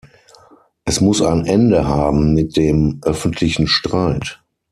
Es 0.83 0.99
muss 0.99 1.21
ein 1.21 1.45
Ende 1.45 1.85
haben 1.85 2.33
mit 2.33 2.57
dem 2.57 3.01
öffentlichen 3.03 3.67
Streit. 3.67 4.41